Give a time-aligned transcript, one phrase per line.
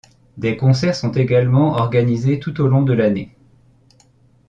[0.35, 3.35] Des concerts sont également organisés tout au long de l'année.